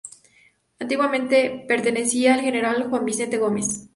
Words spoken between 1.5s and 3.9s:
pertenecía al General Juan Vicente Gómez.